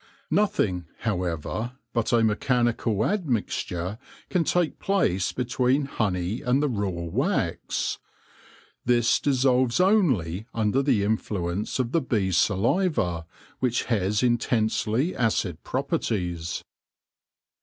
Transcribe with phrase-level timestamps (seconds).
[0.31, 3.99] Nothing, however, but a mechanical admixture
[4.31, 7.99] can take place between honey and the raw wax.
[8.83, 13.27] This dissolves only under the influence of the bee's saliva,
[13.59, 16.63] which has intensely acid properties.